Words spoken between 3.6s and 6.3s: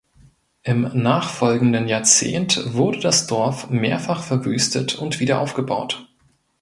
mehrfach verwüstet und wieder aufgebaut.